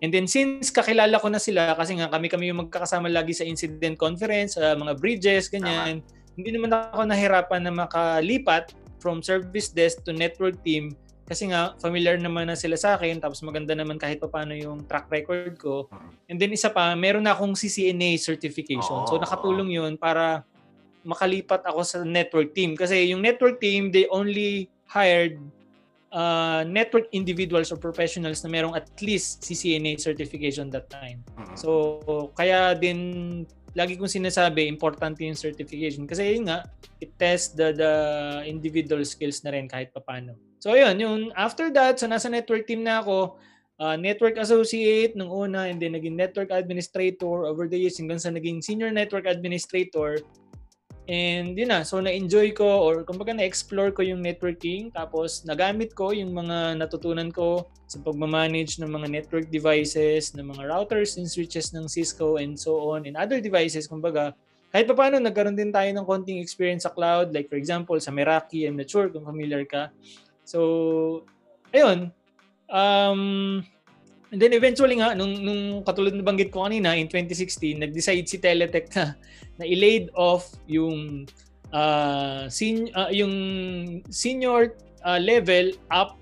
[0.05, 3.97] And then since kakilala ko na sila kasi nga kami-kami yung magkakasama lagi sa incident
[3.97, 6.05] conference, sa mga bridges, ganyan.
[6.37, 10.93] Hindi naman ako nahirapan na makalipat from service desk to network team
[11.29, 15.05] kasi nga familiar naman na sila sa akin tapos maganda naman kahit paano yung track
[15.13, 15.85] record ko.
[16.25, 19.05] And then isa pa, meron na akong CCNA certification.
[19.05, 20.41] So nakatulong yun para
[21.05, 22.73] makalipat ako sa network team.
[22.73, 25.37] Kasi yung network team, they only hired
[26.11, 31.21] uh, network individuals or professionals na merong at least CCNA certification that time.
[31.53, 33.45] So, kaya din
[33.77, 36.09] lagi kong sinasabi, importante yung certification.
[36.09, 36.65] Kasi yun nga,
[36.97, 37.93] it tests the, the
[38.49, 40.33] individual skills na rin kahit papano.
[40.59, 43.39] So, yun, yung after that, so nasa network team na ako,
[43.79, 48.33] uh, network associate nung una, and then naging network administrator over the years hanggang sa
[48.33, 50.19] naging senior network administrator.
[51.09, 56.13] And yun na, so na-enjoy ko or kumbaga na-explore ko yung networking tapos nagamit ko
[56.13, 61.73] yung mga natutunan ko sa pagmamanage ng mga network devices, ng mga routers and switches
[61.73, 64.37] ng Cisco and so on and other devices kumbaga
[64.69, 68.13] kahit pa paano nagkaroon din tayo ng konting experience sa cloud like for example sa
[68.13, 69.89] Meraki, I'm not sure kung familiar ka.
[70.45, 71.25] So,
[71.73, 72.13] ayun.
[72.69, 73.65] Um,
[74.29, 78.37] and then eventually nga, nung, nung katulad na banggit ko kanina, in 2016, nag-decide si
[78.37, 79.17] Teletech na,
[79.57, 81.25] na i-laid off yung
[81.73, 83.33] uh, sen- uh, yung
[84.09, 86.17] senior uh, level up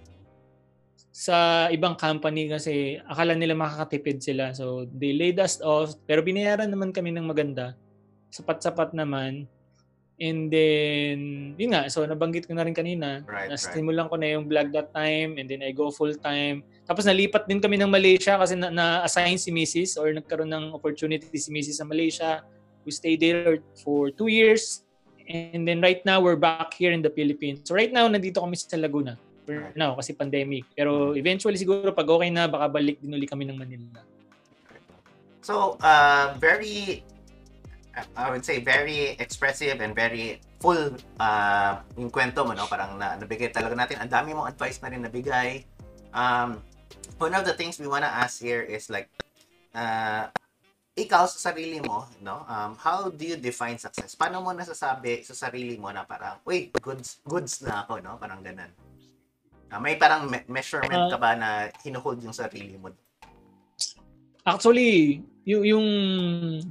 [1.18, 4.54] sa ibang company kasi akala nila makakatipid sila.
[4.54, 5.98] So, they laid us off.
[6.06, 7.74] Pero binayaran naman kami ng maganda.
[8.30, 9.50] Sapat-sapat naman.
[10.18, 11.18] And then,
[11.62, 11.86] yun nga.
[11.94, 13.22] So, nabanggit ko na rin kanina.
[13.22, 13.50] Right, right.
[13.54, 15.38] Nasimulan ko na yung vlog that time.
[15.38, 16.66] And then, I go full time.
[16.90, 19.94] Tapos, nalipat din kami ng Malaysia kasi na- na-assign si Mrs.
[20.02, 21.78] or nagkaroon ng opportunity si Mrs.
[21.78, 22.42] sa Malaysia.
[22.82, 24.82] We stayed there for two years.
[25.30, 27.62] And then, right now, we're back here in the Philippines.
[27.70, 29.78] So, right now, nandito kami sa Laguna for Right.
[29.80, 30.68] now kasi pandemic.
[30.76, 34.04] Pero eventually siguro pag okay na baka balik din uli kami ng Manila.
[35.40, 37.00] So, uh, very,
[38.16, 42.70] I would say, very expressive and very full uh, yung kwento mo, no?
[42.70, 43.98] Parang na, nabigay talaga natin.
[44.02, 45.66] Ang dami mong advice na rin nabigay.
[46.14, 46.62] Um,
[47.18, 49.10] one of the things we wanna ask here is like,
[49.74, 50.30] uh,
[50.98, 52.42] ikaw sa sarili mo, no?
[52.50, 54.18] Um, how do you define success?
[54.18, 58.18] Paano mo nasasabi sa sarili mo na parang, wait, goods, goods na ako, no?
[58.18, 58.74] Parang ganun.
[59.70, 62.90] Ah, may parang me- measurement ka ba na hinuhold yung sarili mo?
[64.48, 65.88] Actually, yung, yung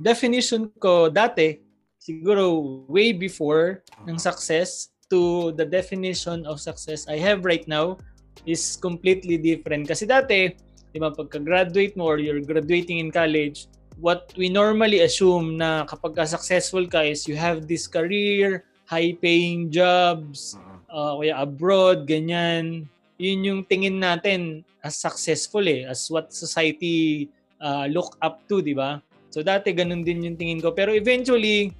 [0.04, 1.64] definition ko dati,
[1.96, 7.96] siguro way before ng success to the definition of success I have right now
[8.44, 9.88] is completely different.
[9.88, 10.52] Kasi dati,
[10.92, 16.12] di ba, pagka-graduate mo or you're graduating in college, what we normally assume na kapag
[16.12, 20.76] ka successful ka is you have this career, high-paying jobs, Mhm.
[20.92, 22.84] uh, kaya abroad, ganyan.
[23.16, 27.26] Yun yung tingin natin as successful eh, as what society
[27.60, 29.00] uh, look up to, di ba?
[29.30, 30.72] So dati ganun din yung tingin ko.
[30.72, 31.72] Pero eventually,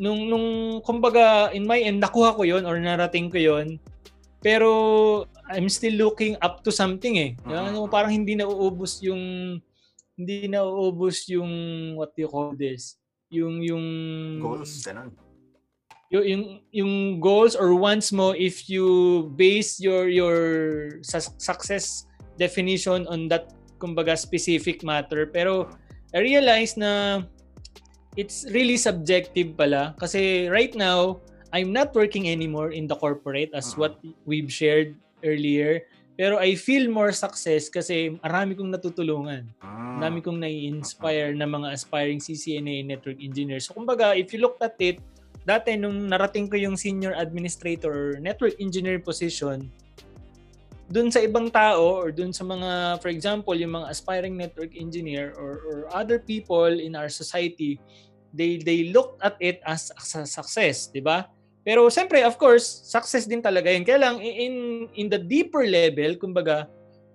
[0.00, 3.78] nung, nung kumbaga, in my end, nakuha ko yon or narating ko yon
[4.40, 4.70] pero
[5.52, 7.30] I'm still looking up to something eh.
[7.44, 9.20] Ano, Parang hindi na uubos yung
[10.16, 11.52] hindi na uubos yung
[12.00, 12.96] what do you call this?
[13.28, 13.84] Yung yung
[14.40, 15.12] Goals, ganun.
[16.10, 16.44] yung, yung
[16.74, 16.92] yung
[17.22, 20.38] goals or wants mo if you base your your
[21.06, 23.46] success definition on that
[23.80, 25.72] kumbaga specific matter pero
[26.12, 27.24] I realize na
[28.14, 31.18] it's really subjective pala kasi right now
[31.50, 33.76] I'm not working anymore in the corporate as Mhm.
[33.80, 33.92] what
[34.28, 35.82] we've shared earlier
[36.20, 39.48] pero I feel more success kasi marami kong natutulungan
[39.90, 39.98] Mm.
[39.98, 43.66] dami kong nai-inspire na mga aspiring CCNA network engineers.
[43.66, 45.02] So kumbaga, if you looked at it,
[45.42, 49.66] dati nung narating ko yung senior administrator or network engineer position,
[50.90, 55.30] dun sa ibang tao or dun sa mga, for example, yung mga aspiring network engineer
[55.38, 57.78] or, or other people in our society,
[58.34, 61.30] they they looked at it as, as a success, di ba?
[61.62, 63.86] Pero siyempre, of course, success din talaga yun.
[63.86, 66.66] Kaya lang, in, in the deeper level, kumbaga,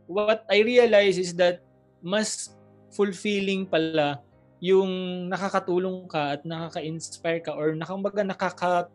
[0.07, 1.59] what I realize is that
[1.99, 2.55] mas
[2.95, 4.23] fulfilling pala
[4.63, 8.87] yung nakakatulong ka at nakaka-inspire ka or nakambaga nakaka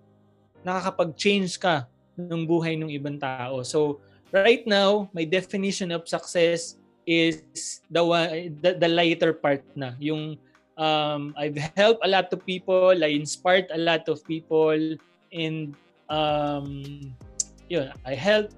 [0.64, 1.85] nakakapag-change ka
[2.16, 3.61] ng buhay ng ibang tao.
[3.64, 4.01] So,
[4.33, 7.43] right now, my definition of success is
[7.90, 8.03] the
[8.62, 9.93] the, the lighter part na.
[9.99, 10.38] Yung
[10.79, 14.97] um, I've helped a lot of people, I inspired a lot of people,
[15.33, 15.75] and
[16.09, 16.83] um,
[17.69, 18.51] yun, I help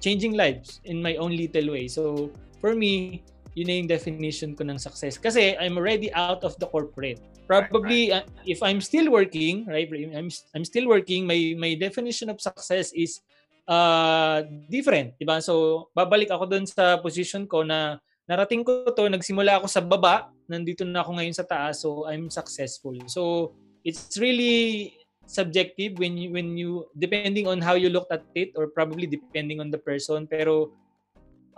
[0.00, 1.88] changing lives in my own little way.
[1.88, 3.22] So, for me,
[3.54, 5.18] yun na yung definition ko ng success.
[5.18, 7.18] Kasi I'm already out of the corporate.
[7.48, 8.28] Probably, right, right.
[8.28, 12.92] Uh, if I'm still working, right, I'm, I'm still working, my, my definition of success
[12.92, 13.20] is
[13.68, 15.14] uh, different.
[15.20, 15.38] Diba?
[15.44, 20.32] So, babalik ako dun sa position ko na narating ko to, nagsimula ako sa baba,
[20.48, 22.96] nandito na ako ngayon sa taas, so I'm successful.
[23.06, 23.52] So,
[23.84, 24.96] it's really
[25.28, 29.60] subjective when you when you depending on how you looked at it or probably depending
[29.60, 30.72] on the person pero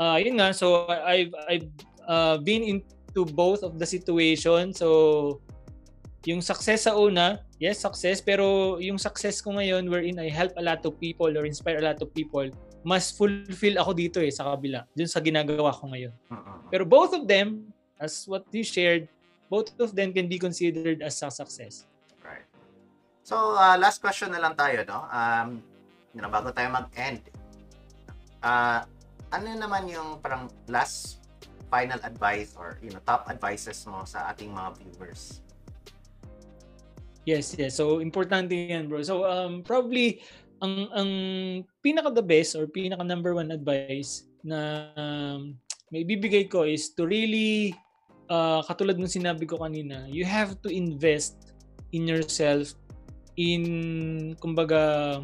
[0.03, 1.71] uh, yun nga so I've I've
[2.03, 5.39] uh, been into both of the situation so
[6.29, 10.65] yung success sa una yes success pero yung success ko ngayon wherein I help a
[10.65, 12.49] lot of people or inspire a lot of people
[12.85, 16.13] mas fulfill ako dito eh sa kabila dun sa ginagawa ko ngayon
[16.69, 19.09] pero both of them as what you shared
[19.49, 21.91] both of them can be considered as a success
[23.31, 25.07] So, uh, last question na lang tayo, no?
[25.07, 25.63] Um,
[26.19, 27.23] bago tayo mag-end.
[28.43, 28.83] Uh,
[29.31, 31.23] ano naman yung parang last
[31.71, 35.47] final advice or you know top advices mo sa ating mga viewers?
[37.29, 37.77] Yes, yes.
[37.77, 39.05] So importante 'yan, bro.
[39.05, 40.25] So um probably
[40.61, 41.11] ang ang
[41.81, 45.57] pinaka the best or pinaka number one advice na um,
[45.93, 47.77] may bibigay ko is to really
[48.33, 51.53] uh, katulad ng sinabi ko kanina, you have to invest
[51.93, 52.77] in yourself
[53.41, 55.21] in kumbaga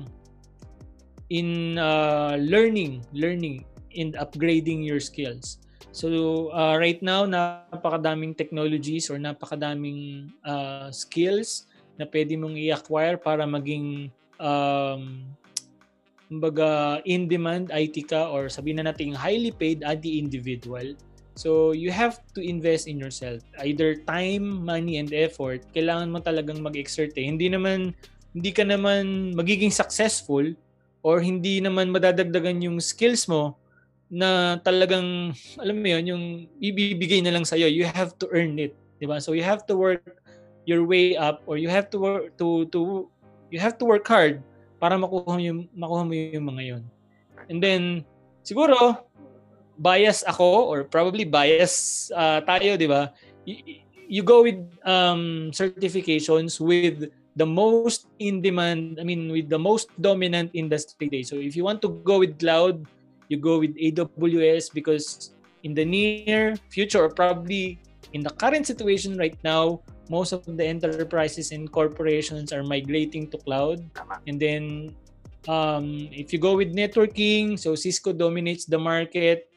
[1.28, 3.62] in uh, learning learning
[3.96, 5.58] and upgrading your skills
[5.90, 13.44] so uh, right now napakadaming technologies or napakadaming uh, skills na pwede mong i-acquire para
[13.48, 15.24] maging um,
[16.28, 20.96] kumbaga in demand IT ka or sabihin na natin highly paid IT individual
[21.36, 23.44] So, you have to invest in yourself.
[23.60, 25.68] Either time, money, and effort.
[25.76, 27.28] Kailangan mo talagang mag-exert eh.
[27.28, 27.92] Hindi naman,
[28.32, 30.56] hindi ka naman magiging successful
[31.04, 33.52] or hindi naman madadagdagan yung skills mo
[34.08, 36.24] na talagang, alam mo yun, yung
[36.56, 37.68] ibibigay na lang sa'yo.
[37.68, 38.72] You have to earn it.
[38.96, 39.20] Diba?
[39.20, 40.24] So, you have to work
[40.66, 43.08] your way up or you have to work to to
[43.48, 44.42] you have to work hard
[44.82, 46.82] para makuha mo yung makuha mo yung mga yon.
[47.48, 47.82] And then
[48.42, 49.06] siguro
[49.78, 53.14] bias ako or probably bias uh, tayo, 'di ba?
[53.46, 53.56] You,
[54.06, 59.88] you go with um, certifications with the most in demand, I mean with the most
[60.02, 61.22] dominant industry today.
[61.22, 62.84] So if you want to go with cloud,
[63.28, 67.78] you go with AWS because in the near future or probably
[68.14, 73.38] in the current situation right now, most of the enterprises and corporations are migrating to
[73.38, 73.82] cloud.
[74.26, 74.94] And then
[75.48, 79.48] um, if you go with networking, so Cisco dominates the market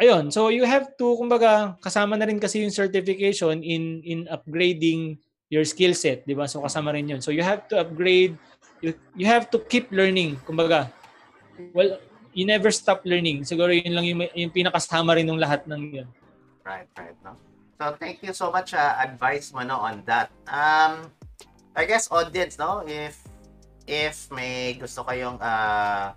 [0.00, 5.18] ayun, so you have to, kumbaga, kasama na rin kasi yung certification in in upgrading
[5.52, 6.50] your skill set, di ba?
[6.50, 7.20] So kasama rin yun.
[7.22, 8.34] So you have to upgrade,
[8.82, 10.90] you, you have to keep learning, kumbaga.
[11.70, 12.02] Well,
[12.34, 13.46] you never stop learning.
[13.46, 16.08] Siguro yun lang yung, yung pinakasama rin ng lahat ng yun.
[16.66, 17.14] Right, right.
[17.22, 17.38] No?
[17.80, 20.30] So thank you so much uh, advice mo no on that.
[20.46, 21.10] Um,
[21.74, 23.18] I guess audience, no, if
[23.84, 26.14] if may gusto kayong uh,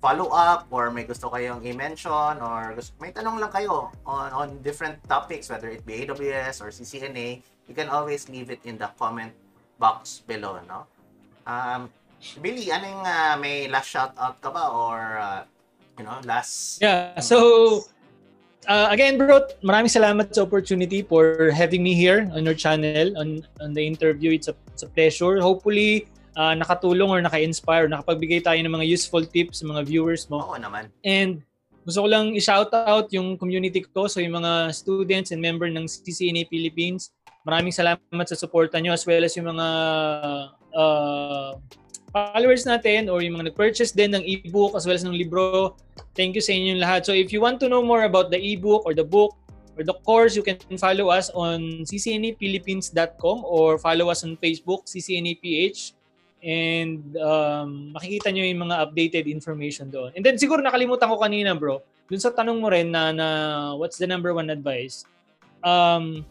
[0.00, 5.00] follow-up or may gusto kayong i-mention or gusto, may tanong lang kayo on, on different
[5.08, 9.32] topics, whether it be AWS or CCNA, you can always leave it in the comment
[9.80, 10.84] box below, no?
[11.48, 11.92] Um,
[12.40, 15.44] Billy, ano yung uh, may last shout out ka ba or uh,
[16.00, 17.84] you know, last Yeah, so
[18.68, 23.44] uh, again bro, maraming salamat sa opportunity for having me here on your channel on
[23.60, 24.32] on the interview.
[24.32, 25.40] It's a, it's a pleasure.
[25.40, 30.42] Hopefully uh, nakatulong or naka-inspire, nakapagbigay tayo ng mga useful tips sa mga viewers mo.
[30.42, 30.90] Oo naman.
[31.06, 31.42] And
[31.84, 35.84] gusto ko lang i-shout out yung community ko, so yung mga students and member ng
[35.84, 37.12] CCNA Philippines.
[37.44, 39.68] Maraming salamat sa suporta nyo as well as yung mga
[40.72, 41.52] uh,
[42.14, 45.74] followers natin or yung mga nag-purchase din ng ebook as well as ng libro.
[46.14, 47.02] Thank you sa inyong lahat.
[47.02, 49.34] So if you want to know more about the ebook or the book
[49.74, 55.98] or the course, you can follow us on ccnaphilippines.com or follow us on Facebook, CCNAPH
[56.44, 60.14] and um, makikita nyo yung mga updated information doon.
[60.14, 63.28] And then siguro nakalimutan ko kanina bro, dun sa tanong mo rin na, na
[63.74, 65.02] what's the number one advice?
[65.64, 66.22] Um,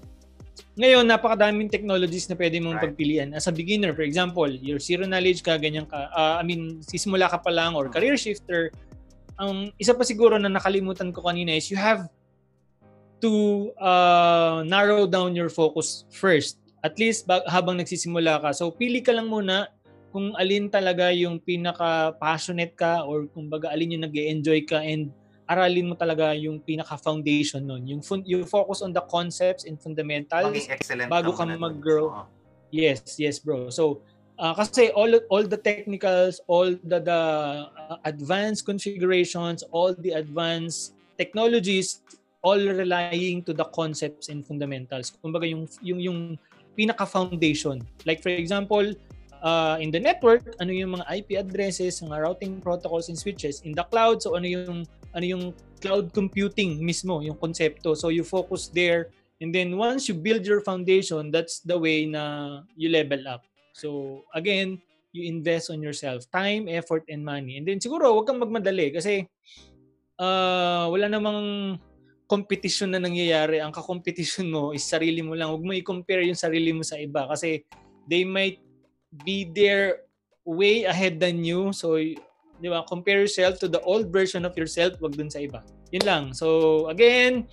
[0.73, 2.85] ngayon, napakadaming technologies na pwede mong Right.
[2.89, 3.29] pagpilian.
[3.37, 7.29] As a beginner, for example, your zero knowledge ka, ganyan ka, ah, I mean, sisimula
[7.29, 8.73] ka pa lang or career shifter,
[9.37, 12.05] ang isa pa siguro na nakalimutan ko kanina is you have
[13.17, 16.59] to uh, narrow down your focus first.
[16.83, 18.49] At least ba- habang nagsisimula ka.
[18.51, 19.71] So, pili ka lang muna
[20.13, 25.09] kung alin talaga yung pinaka-passionate ka or kung baga alin yung nag enjoy ka and
[25.49, 27.83] aralin mo talaga yung pinaka-foundation nun.
[27.87, 30.51] Yung, fun- yung focus on the concepts and fundamentals.
[30.51, 32.07] Maging excellent bago ka mag-grow.
[32.09, 32.23] Oo.
[32.73, 33.69] Yes, yes, bro.
[33.69, 34.01] So,
[34.41, 37.21] uh, kasi all all the technicals, all the the
[37.69, 42.01] uh, advanced configurations, all the advanced technologies
[42.43, 45.15] all relying to the concepts and fundamentals.
[45.23, 46.19] Kumbaga yung yung yung
[46.75, 47.79] pinaka foundation.
[48.03, 48.83] Like for example,
[49.39, 53.63] uh, in the network, ano yung mga IP addresses, mga routing protocols and switches.
[53.63, 54.83] In the cloud, so ano yung
[55.13, 55.43] ano yung
[55.79, 57.93] cloud computing mismo, yung konsepto.
[57.95, 62.63] So you focus there And then once you build your foundation, that's the way na
[62.79, 63.43] you level up.
[63.75, 64.79] So again,
[65.11, 67.59] you invest on yourself, time, effort, and money.
[67.59, 69.27] And then siguro, huwag kang magmadali kasi
[70.15, 71.75] uh, wala namang
[72.23, 73.59] competition na nangyayari.
[73.59, 75.51] Ang kakompetition mo is sarili mo lang.
[75.51, 77.67] Huwag mo i-compare yung sarili mo sa iba kasi
[78.07, 78.63] they might
[79.27, 80.07] be there
[80.47, 81.75] way ahead than you.
[81.75, 81.99] So,
[82.63, 85.59] di ba, compare yourself to the old version of yourself, wag dun sa iba.
[85.91, 86.23] Yun lang.
[86.31, 87.51] So, again,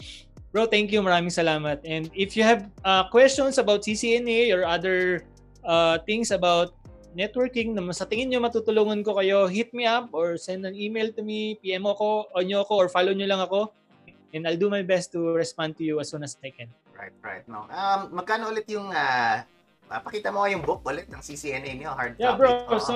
[0.50, 0.98] Bro, thank you.
[0.98, 1.78] Maraming salamat.
[1.86, 5.22] And if you have uh, questions about CCNA or other
[5.62, 6.74] uh, things about
[7.14, 11.06] networking na sa tingin nyo matutulungan ko kayo, hit me up or send an email
[11.14, 13.70] to me, PM ako, o nyo ako, or follow nyo lang ako.
[14.34, 16.70] And I'll do my best to respond to you as soon as I can.
[16.98, 17.46] Right, right.
[17.46, 17.70] No.
[17.70, 19.46] Um, magkano ulit yung, ah,
[19.90, 22.46] papakita mo nga yung book ulit ng CCNA niyo, hard Yeah, copy.
[22.46, 22.50] bro.
[22.70, 22.78] Oo.
[22.78, 22.94] So,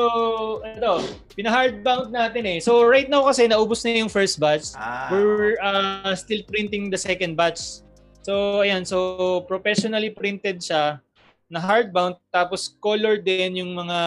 [0.63, 0.93] ito,
[1.35, 2.59] pina-hardbound natin eh.
[2.63, 4.71] So, right now kasi naubos na yung first batch.
[4.79, 7.83] ah, We're uh, still printing the second batch.
[8.23, 8.87] So, ayan.
[8.87, 11.03] So, professionally printed siya
[11.51, 12.23] na hardbound.
[12.31, 13.99] Tapos, color din yung mga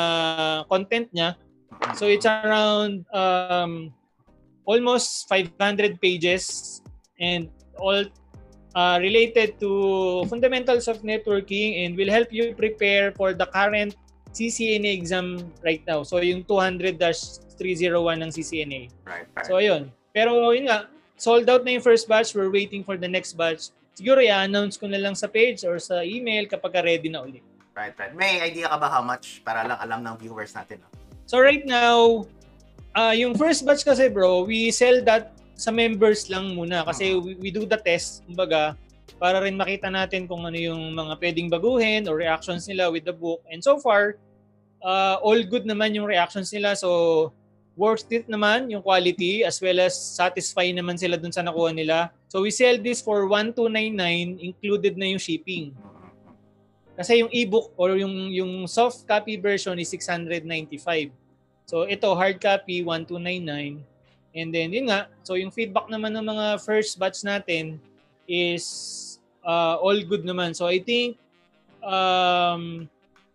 [0.71, 1.35] content niya.
[1.99, 3.91] So, it's around um,
[4.63, 6.79] almost 500 pages
[7.19, 8.07] and all
[8.77, 13.97] uh, related to fundamentals of networking and will help you prepare for the current
[14.37, 16.05] CCNA exam right now.
[16.05, 17.41] So, yung 200-301
[18.21, 18.81] ng CCNA.
[19.09, 19.45] right, right.
[19.49, 19.89] So, ayun.
[20.13, 20.85] Pero, yun nga,
[21.17, 22.37] sold out na yung first batch.
[22.37, 23.73] We're waiting for the next batch.
[23.97, 27.41] Siguro, i-announce ko na lang sa page or sa email kapag ka ready na ulit.
[27.77, 28.13] right, right.
[28.17, 30.81] May idea ka ba how much para lang alam ng viewers natin?
[30.81, 30.89] No?
[31.29, 32.25] So, right now,
[32.97, 37.33] uh, yung first batch kasi, bro, we sell that sa members lang muna kasi we,
[37.35, 38.77] we do the test, kumbaga,
[39.17, 43.15] para rin makita natin kung ano yung mga pwedeng baguhin or reactions nila with the
[43.15, 43.41] book.
[43.49, 44.21] And so far,
[44.85, 46.77] uh, all good naman yung reactions nila.
[46.77, 47.33] So,
[47.73, 52.13] worth it naman yung quality as well as satisfy naman sila dun sa nakuha nila.
[52.29, 55.73] So, we sell this for 1299 included na yung shipping.
[56.97, 61.13] Kasi yung ebook or yung yung soft copy version is 695.
[61.69, 63.85] So ito hard copy 1299
[64.37, 67.81] and then yun nga so yung feedback naman ng mga first batch natin
[68.29, 69.17] is
[69.47, 70.51] uh, all good naman.
[70.51, 71.15] So I think
[71.81, 72.85] um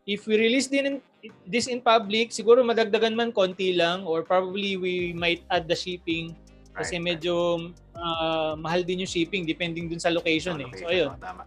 [0.05, 1.03] if we release din in-
[1.49, 6.37] this in public siguro madagdagan man konti lang or probably we might add the shipping
[6.73, 10.69] kasi Right, medyo uh, mahal din yung shipping depending dun sa location eh.
[10.77, 11.11] So ayun.
[11.13, 11.45] Oh, tama.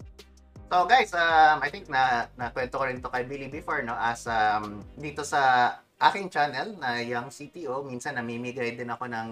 [0.65, 4.25] So guys, um, I think na nakwento ko rin to kay Billy before no as
[4.25, 9.27] um, dito sa aking channel na Young CTO, minsan namimigay din ako ng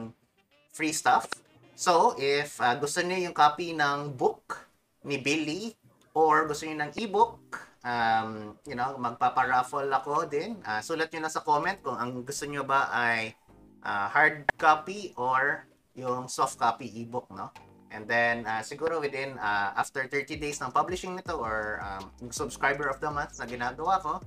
[0.72, 1.28] free stuff.
[1.74, 4.70] So, if uh, gusto niyo yung copy ng book
[5.03, 5.76] ni Billy
[6.16, 7.39] or gusto niyo ng ebook,
[7.84, 10.57] um, you know, magpaparaffle ako din.
[10.64, 13.36] Uh, sulat niyo na sa comment kung ang gusto niyo ba ay
[13.84, 17.51] uh, hard copy or yung soft copy ebook, no?
[17.93, 22.34] And then, uh, siguro within, uh, after 30 days ng publishing nito or um, yung
[22.34, 24.18] subscriber of the month na ginagawa ko,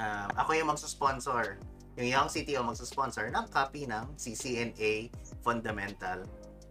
[0.00, 1.60] um, ako yung magsusponsor.
[2.00, 5.12] Yung Young CTO magsusponsor ng copy ng CCNA
[5.44, 6.24] Fundamental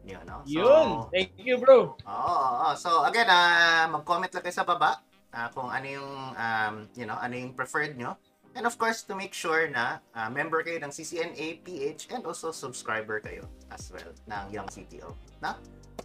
[0.05, 0.37] nyo, no?
[0.45, 0.87] So, Yun.
[1.13, 1.93] Thank you, bro.
[1.93, 2.69] Oo, oo.
[2.77, 4.97] So, again, uh, mag-comment lang kayo sa baba
[5.33, 8.17] uh, kung ano yung, um, you know, ano yung preferred nyo.
[8.51, 12.51] And of course, to make sure na uh, member kayo ng CCNA PH and also
[12.51, 15.15] subscriber kayo as well ng Young CTO.
[15.39, 15.55] Na?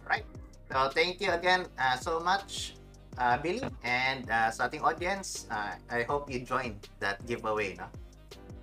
[0.07, 0.23] Right.
[0.71, 2.76] So, thank you again uh, so much,
[3.17, 3.65] uh, Billy.
[3.83, 7.75] And uh, sa ating audience, uh, I hope you joined that giveaway.
[7.75, 7.89] No?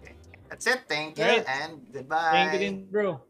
[0.01, 0.15] Okay.
[0.49, 0.87] That's it.
[0.89, 1.45] Thank you Right.
[1.47, 2.33] and goodbye.
[2.33, 3.21] Thank you din, bro.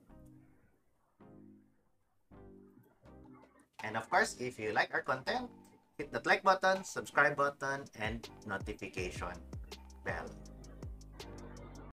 [3.85, 5.53] And of course, if you like our content,
[6.01, 9.37] hit that like button, subscribe button, and notification
[10.05, 10.25] bell.